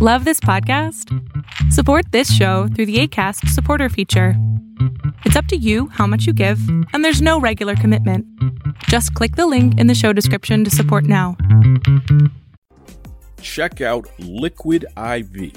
[0.00, 1.12] Love this podcast?
[1.72, 4.34] Support this show through the ACAST supporter feature.
[5.24, 6.60] It's up to you how much you give,
[6.92, 8.24] and there's no regular commitment.
[8.84, 11.36] Just click the link in the show description to support now.
[13.40, 15.52] Check out Liquid IV.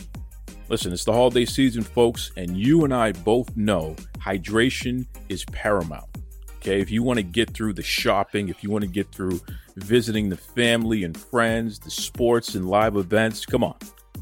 [0.69, 6.09] Listen, it's the holiday season, folks, and you and I both know hydration is paramount.
[6.55, 9.39] Okay, if you want to get through the shopping, if you want to get through
[9.75, 13.77] visiting the family and friends, the sports and live events, come on.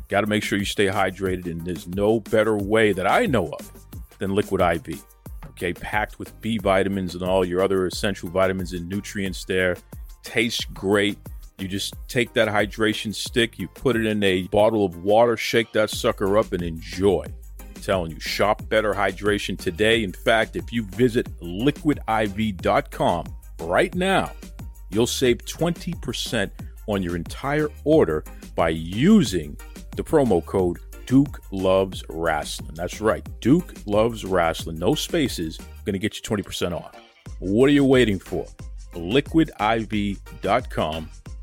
[0.09, 3.47] Got to make sure you stay hydrated, and there's no better way that I know
[3.47, 3.71] of
[4.17, 5.05] than Liquid IV.
[5.49, 9.77] Okay, packed with B vitamins and all your other essential vitamins and nutrients there.
[10.23, 11.19] Tastes great.
[11.59, 15.73] You just take that hydration stick, you put it in a bottle of water, shake
[15.73, 17.25] that sucker up, and enjoy.
[17.59, 20.03] I'm telling you, shop better hydration today.
[20.03, 23.25] In fact, if you visit liquidiv.com
[23.61, 24.31] right now,
[24.89, 26.49] you'll save 20%
[26.87, 28.23] on your entire order
[28.55, 29.57] by using
[29.99, 32.73] the promo code Duke Loves Wrestling.
[32.73, 34.79] That's right, Duke Loves Wrestling.
[34.79, 36.95] No spaces, going to get you 20% off.
[37.39, 38.45] What are you waiting for?
[38.93, 40.19] Liquidiv.com.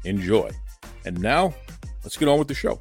[0.05, 0.50] Enjoy.
[1.05, 1.55] And now,
[2.03, 2.80] let's get on with the show.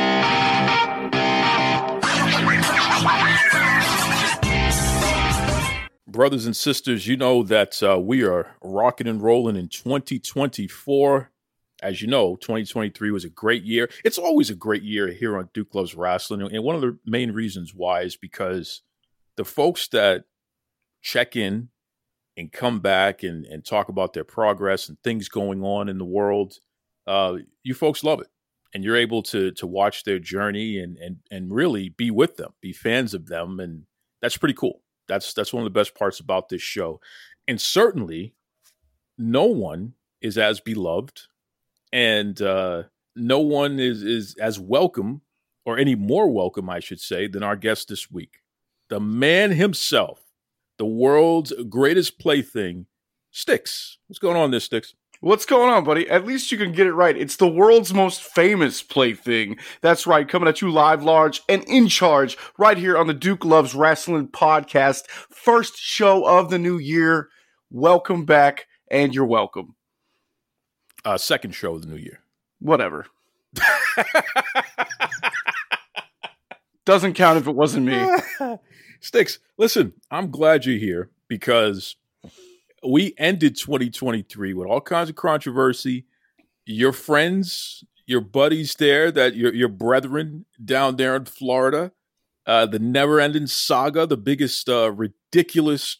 [6.21, 11.31] Brothers and sisters, you know that uh, we are rocking and rolling in 2024.
[11.81, 13.89] As you know, 2023 was a great year.
[14.05, 16.43] It's always a great year here on Duke Loves Wrestling.
[16.43, 18.83] And one of the main reasons why is because
[19.35, 20.25] the folks that
[21.01, 21.69] check in
[22.37, 26.05] and come back and, and talk about their progress and things going on in the
[26.05, 26.59] world,
[27.07, 28.27] uh, you folks love it.
[28.75, 32.51] And you're able to to watch their journey and and and really be with them,
[32.61, 33.85] be fans of them, and
[34.21, 34.83] that's pretty cool.
[35.11, 37.01] That's that's one of the best parts about this show.
[37.45, 38.33] And certainly
[39.17, 41.23] no one is as beloved
[41.91, 42.83] and uh
[43.17, 45.21] no one is is as welcome
[45.65, 48.37] or any more welcome I should say than our guest this week.
[48.89, 50.21] The man himself,
[50.77, 52.85] the world's greatest plaything,
[53.33, 53.97] Stix.
[54.07, 54.93] What's going on this Stix?
[55.23, 56.09] What's going on, buddy?
[56.09, 57.15] At least you can get it right.
[57.15, 59.57] It's the world's most famous plaything.
[59.81, 63.45] That's right, coming at you live, large, and in charge right here on the Duke
[63.45, 65.07] Loves Wrestling podcast.
[65.29, 67.29] First show of the new year.
[67.69, 69.75] Welcome back, and you're welcome.
[71.05, 72.21] Uh second show of the new year.
[72.57, 73.05] Whatever.
[76.83, 77.93] Doesn't count if it wasn't me.
[79.03, 81.95] Stix, listen, I'm glad you're here because
[82.85, 86.05] we ended 2023 with all kinds of controversy.
[86.65, 91.91] Your friends, your buddies there, that your your brethren down there in Florida,
[92.45, 95.97] uh, the never-ending saga, the biggest uh, ridiculous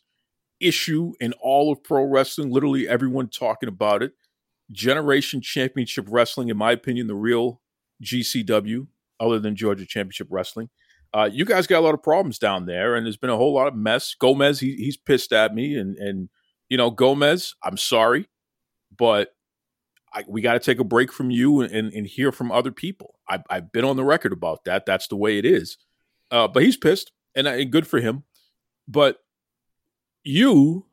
[0.59, 2.51] issue in all of pro wrestling.
[2.51, 4.13] Literally everyone talking about it.
[4.71, 7.61] Generation Championship Wrestling, in my opinion, the real
[8.03, 8.87] GCW,
[9.19, 10.69] other than Georgia Championship Wrestling.
[11.13, 13.53] Uh, you guys got a lot of problems down there, and there's been a whole
[13.53, 14.15] lot of mess.
[14.17, 16.29] Gomez, he, he's pissed at me, and and
[16.71, 18.29] you know Gomez, I'm sorry,
[18.97, 19.35] but
[20.13, 23.15] I, we got to take a break from you and, and hear from other people.
[23.29, 24.85] I, I've been on the record about that.
[24.85, 25.77] That's the way it is.
[26.31, 28.23] Uh, but he's pissed, and, and good for him.
[28.87, 29.17] But
[30.23, 30.85] you,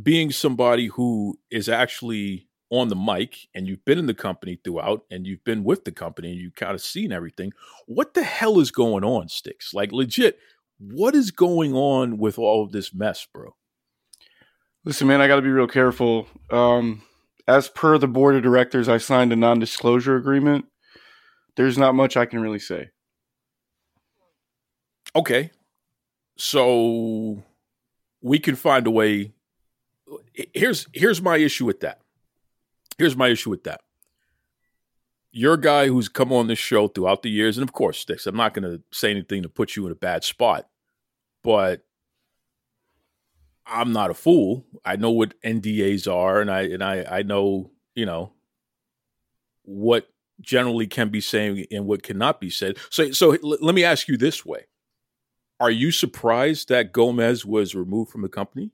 [0.00, 5.02] being somebody who is actually on the mic and you've been in the company throughout
[5.10, 7.52] and you've been with the company and you've kind of seen everything.
[7.86, 9.74] What the hell is going on, Stix?
[9.74, 10.38] Like legit,
[10.78, 13.56] what is going on with all of this mess, bro?
[14.84, 16.26] Listen, man, I got to be real careful.
[16.50, 17.02] Um,
[17.46, 20.66] as per the board of directors, I signed a non disclosure agreement.
[21.56, 22.90] There's not much I can really say.
[25.16, 25.50] Okay.
[26.36, 27.42] So
[28.20, 29.32] we can find a way.
[30.54, 32.00] Here's here's my issue with that.
[32.96, 33.80] Here's my issue with that.
[35.30, 38.26] You're a guy who's come on this show throughout the years, and of course, Stix,
[38.26, 40.68] I'm not going to say anything to put you in a bad spot,
[41.42, 41.82] but
[43.68, 44.64] I'm not a fool.
[44.84, 48.32] I know what NDAs are, and I and I I know you know
[49.62, 50.08] what
[50.40, 52.78] generally can be said and what cannot be said.
[52.90, 54.66] So so l- let me ask you this way:
[55.60, 58.70] Are you surprised that Gomez was removed from the company?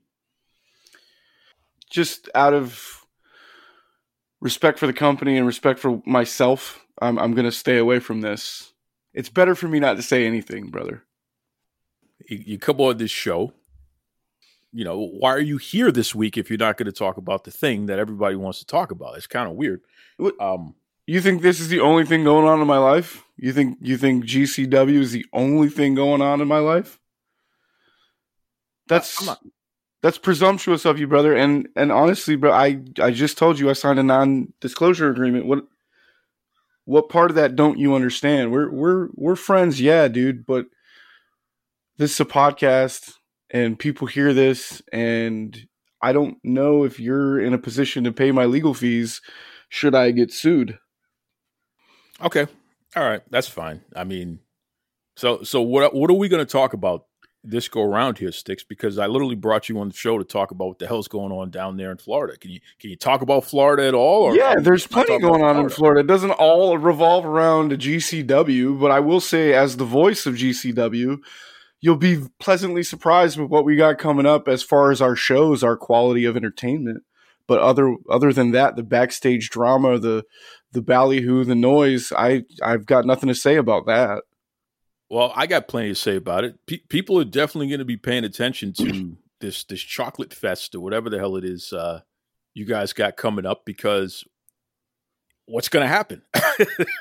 [1.89, 3.05] Just out of
[4.41, 8.21] respect for the company and respect for myself, I'm, I'm going to stay away from
[8.21, 8.73] this.
[9.13, 11.03] It's better for me not to say anything, brother.
[12.29, 13.53] You, you come on this show.
[14.75, 17.45] You know, why are you here this week if you're not going to talk about
[17.45, 19.15] the thing that everybody wants to talk about?
[19.15, 19.81] It's kind of weird.
[20.39, 20.75] Um,
[21.07, 23.23] You think this is the only thing going on in my life?
[23.37, 26.99] You think you think GCW is the only thing going on in my life?
[28.87, 29.41] That's not-
[30.01, 31.33] that's presumptuous of you, brother.
[31.33, 35.45] And and honestly, bro, I I just told you I signed a non-disclosure agreement.
[35.47, 35.65] What
[36.85, 38.51] what part of that don't you understand?
[38.51, 40.67] We're we're we're friends, yeah, dude, but
[41.97, 43.13] this is a podcast
[43.51, 45.67] and people hear this and
[46.01, 49.21] I don't know if you're in a position to pay my legal fees
[49.69, 50.77] should I get sued.
[52.21, 52.47] Okay.
[52.95, 53.21] All right.
[53.29, 53.81] That's fine.
[53.95, 54.39] I mean,
[55.15, 57.05] so so what what are we going to talk about
[57.43, 58.61] this go around here, Stix?
[58.67, 61.31] Because I literally brought you on the show to talk about what the hell's going
[61.31, 62.37] on down there in Florida.
[62.37, 64.23] Can you can you talk about Florida at all?
[64.23, 66.01] Or yeah, there's plenty going on in Florida.
[66.01, 71.19] It doesn't all revolve around GCW, but I will say, as the voice of GCW,
[71.85, 75.63] you'll be pleasantly surprised with what we got coming up as far as our shows,
[75.63, 77.03] our quality of entertainment.
[77.47, 80.23] But other other than that, the backstage drama, the
[80.71, 84.23] the ballyhoo, the noise, I I've got nothing to say about that.
[85.11, 86.55] Well, I got plenty to say about it.
[86.65, 90.79] Pe- people are definitely going to be paying attention to this this chocolate fest or
[90.79, 91.99] whatever the hell it is uh,
[92.55, 94.23] you guys got coming up because
[95.47, 96.21] what's going to happen?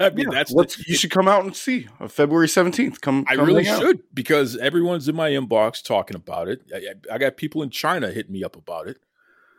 [0.00, 3.00] I mean, that's the- Let's, you should come out and see uh, February seventeenth.
[3.00, 3.81] Come, I come really hang out.
[3.82, 6.62] should because everyone's in my inbox talking about it.
[6.75, 8.99] I, I got people in China hitting me up about it,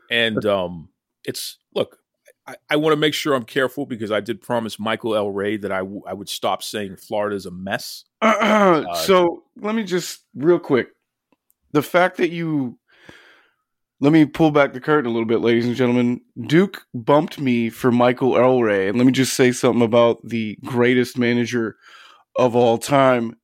[0.10, 0.90] and um,
[1.24, 2.00] it's look.
[2.48, 5.60] I, I want to make sure I'm careful because I did promise Michael El Reyy
[5.62, 8.04] that I, w- I would stop saying Florida's a mess.
[8.24, 10.90] so let me just real quick
[11.72, 12.78] the fact that you
[14.02, 16.22] let me pull back the curtain a little bit ladies and gentlemen.
[16.48, 20.58] Duke bumped me for Michael El Reyy and let me just say something about the
[20.66, 21.78] greatest manager
[22.38, 23.36] of all time.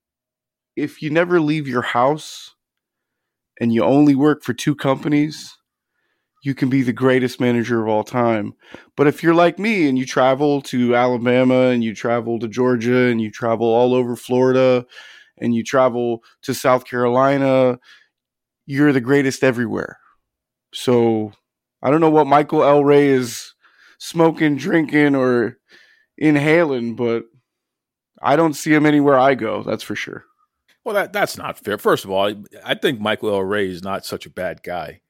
[0.76, 2.56] If you never leave your house
[3.60, 5.56] and you only work for two companies
[6.44, 8.54] you can be the greatest manager of all time.
[8.98, 13.10] But if you're like me and you travel to alabama and you travel to georgia
[13.10, 14.86] and you travel all over florida
[15.38, 17.80] and you travel to South Carolina,
[18.66, 19.98] you're the greatest everywhere.
[20.74, 21.34] So
[21.82, 23.54] I don't know what Michael El Reyy is
[24.00, 25.58] smoking, drinking, or
[26.18, 27.26] inhaling, but
[28.22, 29.64] I don't see him anywhere I go.
[29.64, 30.26] That's for sure.
[30.84, 31.78] Well, that that's not fair.
[31.78, 32.36] First of all, I,
[32.66, 35.02] I think Michael El Reyy is not such a bad guy.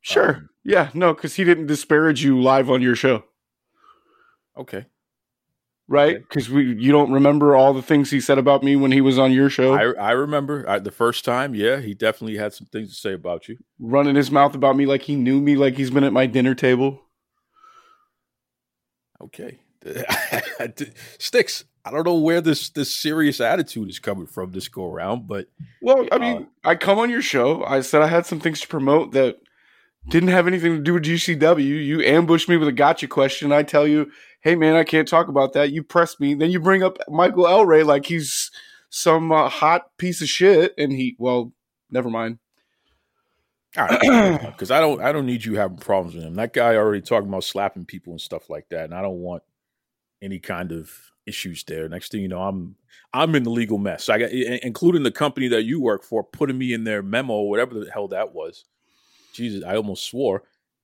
[0.00, 0.34] Sure.
[0.34, 0.90] Um, yeah.
[0.94, 3.24] No, because he didn't disparage you live on your show,
[4.56, 4.84] Okay,
[5.88, 6.18] right?
[6.18, 9.18] Because we you don't remember all the things he said about me when he was
[9.18, 11.54] on your show, I I remember I, the first time.
[11.54, 13.58] Yeah, he definitely had some things to say about you.
[13.78, 16.54] running his mouth about me like he knew me, like he's been at my dinner
[16.54, 17.02] table.
[19.20, 21.64] Okay, Stix.
[21.84, 25.48] I don't know where this this serious attitude is coming from this go around, but
[25.80, 27.64] Well, I mean, uh, I come on your show.
[27.64, 29.38] I said I had some things to promote that
[30.08, 31.84] didn't have anything to do with GCW.
[31.84, 33.52] You ambushed me with a gotcha question.
[33.52, 34.10] I tell you,
[34.40, 35.72] hey man, I can't talk about that.
[35.72, 36.34] You press me.
[36.34, 38.50] Then you bring up Michael El Reyy like he's
[38.90, 41.52] some uh, hot piece of shit, and he well,
[41.90, 42.38] never mind.
[43.76, 46.34] all right, because I don't I don't need you having problems with him.
[46.34, 49.42] That guy already talking about slapping people and stuff like that, and I don't want
[50.20, 50.92] any kind of
[51.26, 51.88] issues there.
[51.88, 52.76] Next thing you know, I'm
[53.14, 54.08] I'm in the legal mess.
[54.08, 57.74] I got including the company that you work for putting me in their memo, whatever
[57.74, 58.64] the hell that was.
[59.32, 60.42] Jesus, I almost swore.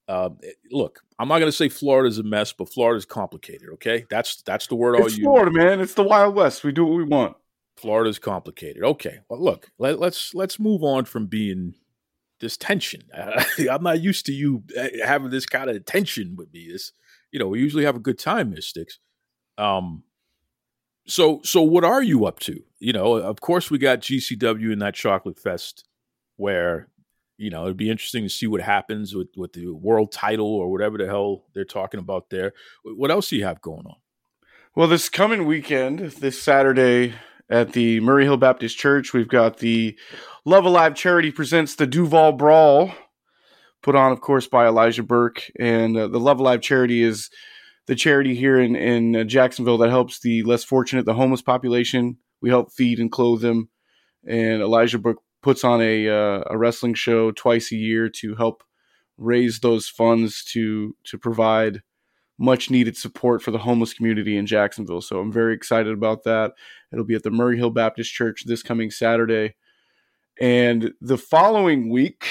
[0.08, 0.30] Uh,
[0.70, 3.68] look, I'm not going to say Florida's a mess, but Florida's complicated.
[3.74, 5.24] Okay, that's that's the word I'll It's use.
[5.24, 5.80] Florida, man.
[5.80, 6.64] It's the Wild West.
[6.64, 7.36] We do what we want.
[7.76, 8.82] Florida's complicated.
[8.82, 11.74] Okay, well, look, let, let's let's move on from being
[12.40, 13.02] this tension.
[13.70, 16.68] I'm not used to you uh, having this kind of tension with me.
[16.72, 16.92] This,
[17.30, 18.98] you know, we usually have a good time, Mystics.
[19.58, 20.04] Um,
[21.06, 22.62] so so what are you up to?
[22.78, 25.84] You know, of course we got GCW and that Chocolate Fest,
[26.36, 26.88] where
[27.38, 30.70] you know it'd be interesting to see what happens with with the world title or
[30.70, 32.52] whatever the hell they're talking about there.
[32.84, 33.96] What else do you have going on?
[34.74, 37.14] Well, this coming weekend, this Saturday
[37.50, 39.98] at the Murray Hill Baptist Church, we've got the
[40.44, 42.92] Love Alive charity presents the Duval Brawl,
[43.82, 45.50] put on, of course, by Elijah Burke.
[45.58, 47.30] And uh, the Love Alive charity is
[47.86, 52.18] the charity here in, in uh, Jacksonville that helps the less fortunate, the homeless population.
[52.40, 53.70] We help feed and clothe them.
[54.28, 58.62] And Elijah Burke puts on a, uh, a wrestling show twice a year to help
[59.16, 61.82] raise those funds to to provide
[62.38, 65.00] much needed support for the homeless community in Jacksonville.
[65.00, 66.52] So I'm very excited about that.
[66.92, 69.56] It'll be at the Murray Hill Baptist Church this coming Saturday.
[70.40, 72.24] And the following week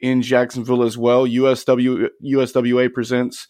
[0.00, 3.46] in Jacksonville as well, USW USWA presents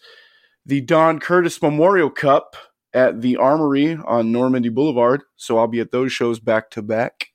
[0.65, 2.57] the Don Curtis Memorial Cup
[2.93, 5.23] at the Armory on Normandy Boulevard.
[5.37, 7.29] So I'll be at those shows back to back.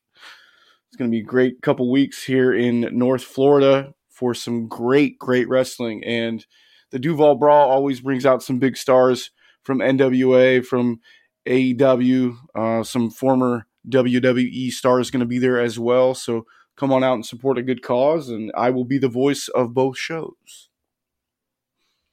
[0.92, 5.18] It's going to be a great couple weeks here in North Florida for some great,
[5.18, 6.04] great wrestling.
[6.04, 6.44] And
[6.90, 9.30] the Duval Brawl always brings out some big stars
[9.62, 11.00] from NWA, from
[11.48, 16.12] AEW, uh, some former WWE stars going to be there as well.
[16.12, 16.44] So
[16.76, 19.72] come on out and support a good cause, and I will be the voice of
[19.72, 20.68] both shows.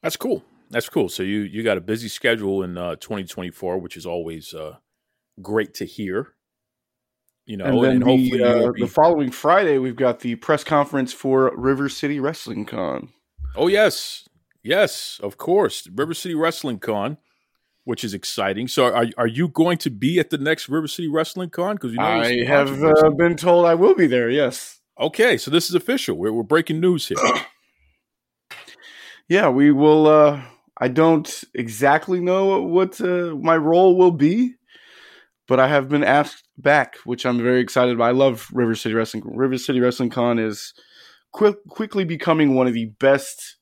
[0.01, 0.45] That's cool.
[0.69, 1.09] That's cool.
[1.09, 4.77] So you you got a busy schedule in uh, 2024, which is always uh,
[5.41, 6.35] great to hear.
[7.49, 10.35] You know, and then and hopefully the, uh, be- the following Friday, we've got the
[10.35, 13.09] press conference for River City Wrestling Con.
[13.55, 14.29] Oh yes,
[14.61, 17.17] yes, of course, River City Wrestling Con,
[17.85, 18.67] which is exciting.
[18.67, 21.73] So are are you going to be at the next River City Wrestling Con?
[21.73, 24.29] Because you know I have uh, been told I will be there.
[24.29, 24.79] Yes.
[25.01, 26.17] okay, so this is official.
[26.17, 27.17] We're we're breaking news here.
[29.27, 30.07] Yeah, we will.
[30.07, 30.41] Uh,
[30.79, 34.55] I don't exactly know what uh, my role will be,
[35.47, 38.09] but I have been asked back, which I'm very excited about.
[38.09, 39.23] I love River City Wrestling.
[39.25, 40.73] River City Wrestling Con is
[41.31, 43.57] quick, quickly becoming one of the best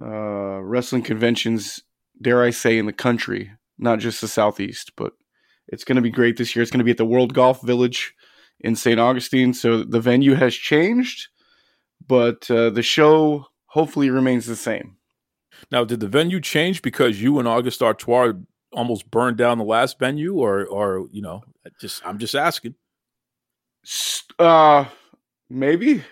[0.00, 1.82] uh, wrestling conventions,
[2.20, 5.12] dare I say, in the country, not just the Southeast, but
[5.68, 6.62] it's going to be great this year.
[6.62, 8.14] It's going to be at the World Golf Village
[8.60, 8.98] in St.
[8.98, 9.54] Augustine.
[9.54, 11.28] So the venue has changed,
[12.06, 14.96] but uh, the show hopefully remains the same.
[15.70, 18.32] Now, did the venue change because you and August Artois
[18.72, 21.42] almost burned down the last venue, or or you know,
[21.80, 22.74] just I'm just asking.
[24.38, 24.86] Uh,
[25.50, 26.02] maybe,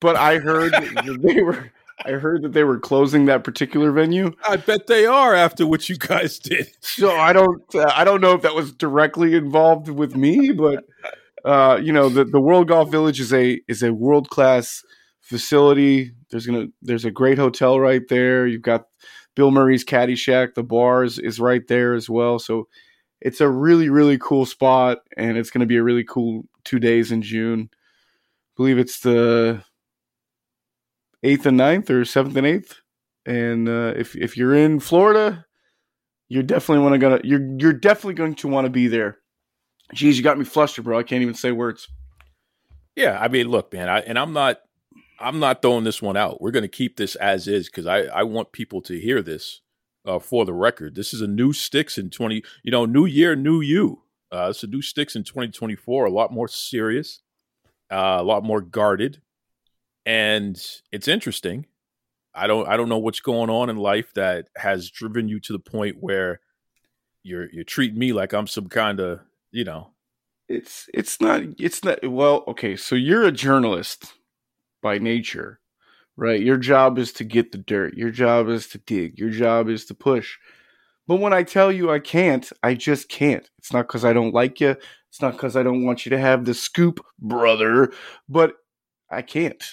[0.00, 1.72] but I heard that they were.
[2.04, 4.32] I heard that they were closing that particular venue.
[4.46, 6.66] I bet they are after what you guys did.
[6.80, 7.62] So I don't.
[7.74, 10.84] Uh, I don't know if that was directly involved with me, but
[11.44, 14.82] uh, you know, the the World Golf Village is a is a world class
[15.20, 16.12] facility.
[16.30, 18.46] There's gonna there's a great hotel right there.
[18.46, 18.86] You've got
[19.34, 20.54] Bill Murray's Caddy Shack.
[20.54, 22.38] The bars is right there as well.
[22.38, 22.68] So
[23.20, 27.12] it's a really really cool spot, and it's gonna be a really cool two days
[27.12, 27.70] in June.
[27.72, 27.76] I
[28.56, 29.62] believe it's the
[31.22, 32.80] eighth and 9th or seventh and eighth.
[33.26, 35.46] And uh, if if you're in Florida,
[36.28, 39.18] you're definitely want to gonna you're you're definitely going to want to be there.
[39.94, 40.98] Jeez, you got me flustered, bro.
[40.98, 41.88] I can't even say words.
[42.96, 44.58] Yeah, I mean, look, man, I, and I'm not,
[45.18, 46.40] I'm not throwing this one out.
[46.40, 49.60] We're going to keep this as is because I, I want people to hear this
[50.06, 50.94] uh, for the record.
[50.94, 54.02] This is a new Stix in 20, you know, new year, new you.
[54.32, 57.20] Uh, it's a new Stix in 2024, a lot more serious,
[57.90, 59.20] uh, a lot more guarded,
[60.04, 61.66] and it's interesting.
[62.34, 65.52] I don't, I don't know what's going on in life that has driven you to
[65.52, 66.40] the point where
[67.22, 69.20] you're, you're treating me like I'm some kind of,
[69.52, 69.92] you know,
[70.48, 74.14] It's it's not it's not well, okay, so you're a journalist
[74.84, 75.60] by nature,
[76.16, 76.40] right?
[76.42, 77.96] Your job is to get the dirt.
[77.96, 79.18] Your job is to dig.
[79.18, 80.38] Your job is to push.
[81.08, 83.50] But when I tell you I can't, I just can't.
[83.58, 84.76] It's not cuz I don't like you.
[85.10, 87.92] It's not cuz I don't want you to have the scoop, brother,
[88.28, 88.56] but
[89.10, 89.64] I can't.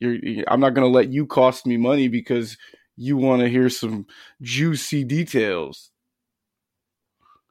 [0.00, 2.58] You're, I'm not going to let you cost me money because
[2.96, 4.06] you want to hear some
[4.42, 5.92] juicy details.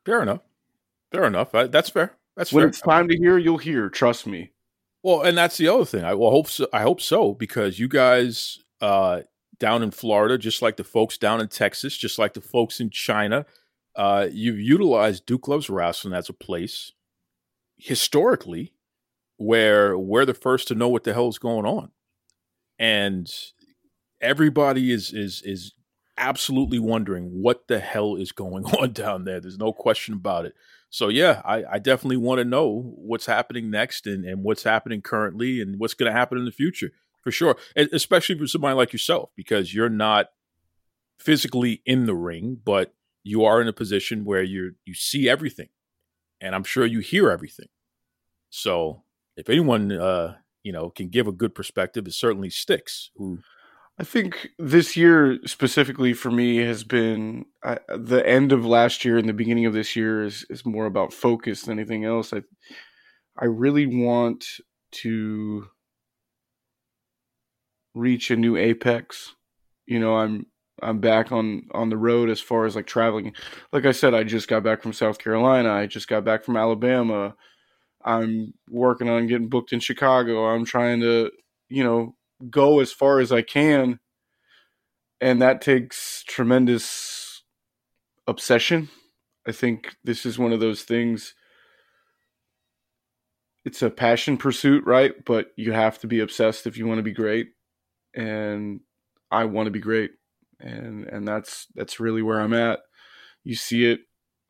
[0.05, 0.41] fair enough.
[1.11, 1.55] Fair enough.
[1.55, 2.17] I, that's fair.
[2.37, 2.69] That's When fair.
[2.69, 3.89] it's time to hear, you'll hear.
[3.89, 4.51] Trust me.
[5.03, 6.05] Well, and that's the other thing.
[6.05, 6.67] I well, hope so.
[6.71, 9.21] I hope so because you guys uh,
[9.59, 12.89] down in Florida, just like the folks down in Texas, just like the folks in
[12.89, 13.45] China,
[13.97, 16.93] uh, you've utilized Duke Loves Wrestling as a place
[17.77, 18.73] historically
[19.37, 21.91] where we're the first to know what the hell is going on,
[22.79, 23.29] and
[24.21, 25.73] everybody is is is
[26.17, 29.39] absolutely wondering what the hell is going on down there.
[29.39, 30.53] There's no question about it.
[30.89, 35.01] So yeah, I, I definitely want to know what's happening next and, and what's happening
[35.01, 36.91] currently and what's going to happen in the future
[37.23, 37.57] for sure.
[37.75, 40.27] And especially for somebody like yourself, because you're not
[41.17, 42.93] physically in the ring, but
[43.23, 45.69] you are in a position where you you see everything,
[46.41, 47.69] and I'm sure you hear everything.
[48.49, 49.03] So
[49.37, 53.09] if anyone uh, you know can give a good perspective, it certainly Stix.
[53.15, 53.39] Who
[53.99, 59.17] I think this year specifically for me has been I, the end of last year
[59.17, 62.33] and the beginning of this year is is more about focus than anything else.
[62.33, 62.41] I
[63.37, 64.45] I really want
[65.03, 65.67] to
[67.93, 69.35] reach a new apex.
[69.85, 70.47] You know, I'm
[70.81, 73.33] I'm back on on the road as far as like traveling.
[73.71, 75.71] Like I said, I just got back from South Carolina.
[75.71, 77.35] I just got back from Alabama.
[78.03, 80.47] I'm working on getting booked in Chicago.
[80.47, 81.31] I'm trying to,
[81.69, 82.15] you know,
[82.49, 83.99] go as far as I can.
[85.21, 87.43] And that takes tremendous
[88.27, 88.89] obsession.
[89.47, 91.33] I think this is one of those things.
[93.65, 95.13] It's a passion pursuit, right?
[95.25, 97.47] But you have to be obsessed if you want to be great.
[98.13, 98.81] And
[99.31, 100.11] I want to be great.
[100.59, 102.79] And and that's that's really where I'm at.
[103.43, 104.01] You see it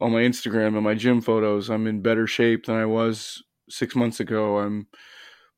[0.01, 1.69] on my Instagram and my gym photos.
[1.69, 4.57] I'm in better shape than I was 6 months ago.
[4.59, 4.87] I'm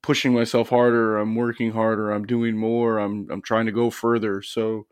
[0.06, 4.44] pushing myself harder, I'm working harder, I'm doing more, I'm I'm trying to go further.
[4.44, 4.86] So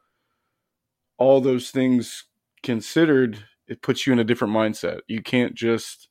[1.20, 2.24] all those things
[2.63, 5.01] considered, it puts you in a different mindset.
[5.08, 6.10] You can't just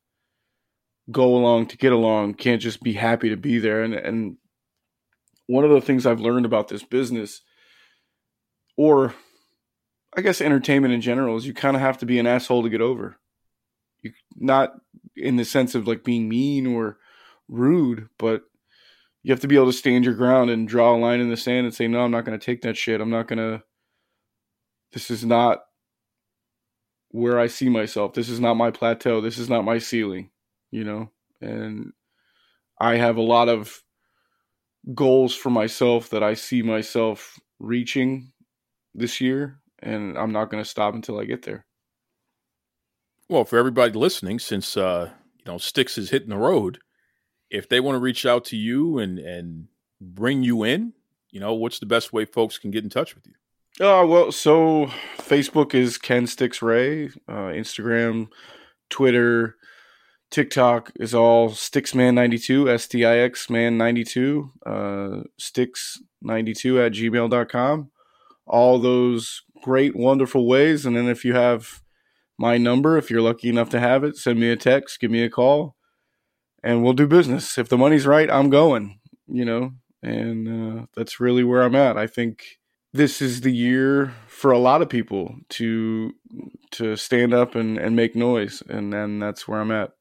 [1.11, 3.83] go along to get along, can't just be happy to be there.
[3.83, 4.37] And and
[5.49, 7.43] one of the things I've learned about this business
[8.77, 9.17] or
[10.17, 12.71] I guess entertainment in general is you kind of have to be an asshole to
[12.71, 13.19] get over.
[14.01, 14.75] You not
[15.17, 16.99] in the sense of like being mean or
[17.49, 18.43] rude, but
[19.23, 21.37] you have to be able to stand your ground and draw a line in the
[21.37, 23.01] sand and say, no, I'm not going to take that shit.
[23.01, 23.63] I'm not going to.
[24.93, 25.61] This is not
[27.11, 28.15] where I see myself.
[28.15, 29.21] This is not my plateau.
[29.21, 30.31] This is not my ceiling,
[30.71, 31.11] you know?
[31.41, 31.93] And
[32.81, 33.83] I have a lot of
[34.95, 38.33] goals for myself that I see myself reaching
[38.95, 41.65] this year, and I'm not going to stop until I get there.
[43.29, 46.81] Well, for everybody listening, since uh, you know Stix is hitting the road,
[47.53, 49.69] if they want to reach out to you and and
[50.01, 50.95] bring you in,
[51.31, 53.35] you know, what's the best way folks can get in touch with you?
[53.81, 54.87] Oh well, so
[55.19, 58.29] Facebook is Ken Stix Ray, uh, Instagram,
[58.91, 59.57] Twitter,
[60.33, 67.91] TikTok is all Stixman92, S T I X Man92, uh, Stix92 at gmail.com.
[68.47, 70.87] All those great, wonderful ways.
[70.87, 71.83] And then if you have
[72.39, 75.23] my number, if you're lucky enough to have it, send me a text, give me
[75.23, 75.77] a call,
[76.63, 77.59] and we'll do business.
[77.59, 81.97] If the money's right, I'm going, you know, and uh, that's really where I'm at.
[81.97, 82.59] I think
[82.93, 86.13] this is the year for a lot of people to
[86.73, 89.93] to stand up and, and make noise and then that's where I'm at.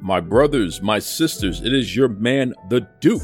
[0.00, 3.22] My brothers, my sisters, it is your man, the Duke,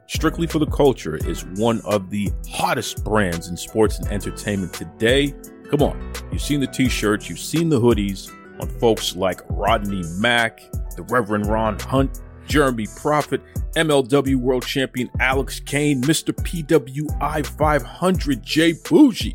[0.08, 5.34] Strictly for the Culture is one of the hottest brands in sports and entertainment today.
[5.68, 10.04] Come on, you've seen the t shirts, you've seen the hoodies on folks like Rodney
[10.18, 10.60] Mack,
[10.94, 13.42] the Reverend Ron Hunt, Jeremy Prophet,
[13.74, 16.32] MLW World Champion Alex Kane, Mr.
[16.32, 19.34] PWI 500 Jay Bougie,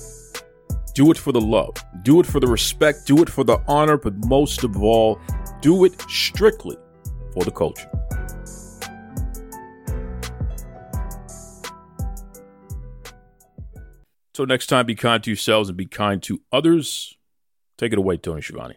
[0.96, 3.98] Do it for the love, do it for the respect, do it for the honor,
[3.98, 5.20] but most of all,
[5.60, 6.78] do it strictly
[7.34, 7.90] for the culture.
[14.32, 17.18] So next time, be kind to yourselves and be kind to others.
[17.76, 18.76] Take it away, Tony Schiavone.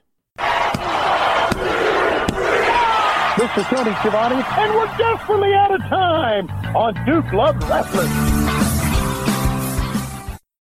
[3.38, 8.59] This is Tony Schiavone, and we're desperately out of time on Duke Love Wrestling.